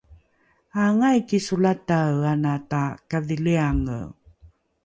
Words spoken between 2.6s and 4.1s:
takadhiliange?